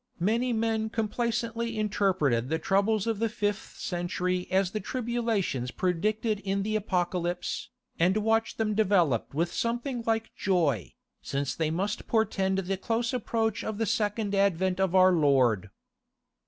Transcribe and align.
Many 0.19 0.51
men 0.51 0.89
complacently 0.89 1.77
interpreted 1.77 2.49
the 2.49 2.57
troubles 2.57 3.05
of 3.05 3.19
the 3.19 3.29
fifth 3.29 3.77
century 3.77 4.47
as 4.49 4.71
the 4.71 4.79
tribulations 4.79 5.69
predicted 5.69 6.39
in 6.39 6.63
the 6.63 6.75
Apocalypse, 6.75 7.69
and 7.99 8.17
watched 8.17 8.57
them 8.57 8.73
develop 8.73 9.31
with 9.35 9.53
something 9.53 10.01
like 10.07 10.31
joy, 10.35 10.95
since 11.21 11.53
they 11.53 11.69
must 11.69 12.07
portend 12.07 12.57
the 12.57 12.77
close 12.77 13.13
approach 13.13 13.63
of 13.63 13.77
the 13.77 13.85
Second 13.85 14.33
Advent 14.33 14.79
of 14.79 14.95
our 14.95 15.11
Lord. 15.11 15.69